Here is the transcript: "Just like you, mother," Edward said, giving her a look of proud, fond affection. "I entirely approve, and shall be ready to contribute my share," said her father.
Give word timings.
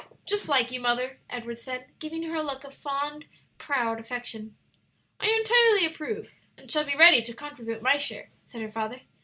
"Just 0.25 0.49
like 0.49 0.71
you, 0.71 0.79
mother," 0.79 1.19
Edward 1.29 1.59
said, 1.59 1.85
giving 1.99 2.23
her 2.23 2.33
a 2.33 2.41
look 2.41 2.63
of 2.63 2.75
proud, 2.81 3.25
fond 3.59 3.99
affection. 3.99 4.57
"I 5.19 5.27
entirely 5.27 5.85
approve, 5.85 6.31
and 6.57 6.71
shall 6.71 6.85
be 6.85 6.95
ready 6.95 7.21
to 7.21 7.35
contribute 7.35 7.83
my 7.83 7.97
share," 7.97 8.31
said 8.47 8.63
her 8.63 8.71
father. 8.71 9.01